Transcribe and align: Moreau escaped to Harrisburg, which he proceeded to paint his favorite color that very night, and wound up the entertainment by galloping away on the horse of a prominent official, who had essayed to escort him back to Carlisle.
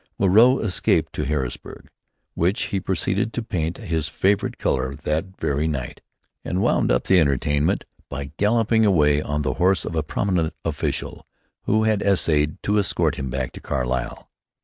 Moreau 0.17 0.57
escaped 0.57 1.13
to 1.13 1.25
Harrisburg, 1.25 1.87
which 2.33 2.63
he 2.73 2.79
proceeded 2.79 3.31
to 3.33 3.43
paint 3.43 3.77
his 3.77 4.07
favorite 4.07 4.57
color 4.57 4.95
that 4.95 5.39
very 5.39 5.67
night, 5.67 6.01
and 6.43 6.59
wound 6.63 6.91
up 6.91 7.03
the 7.03 7.19
entertainment 7.19 7.83
by 8.09 8.31
galloping 8.37 8.83
away 8.83 9.21
on 9.21 9.43
the 9.43 9.53
horse 9.61 9.85
of 9.85 9.93
a 9.95 10.01
prominent 10.01 10.55
official, 10.65 11.27
who 11.65 11.83
had 11.83 12.01
essayed 12.01 12.57
to 12.63 12.79
escort 12.79 13.17
him 13.17 13.29
back 13.29 13.51
to 13.51 13.61
Carlisle. 13.61 14.27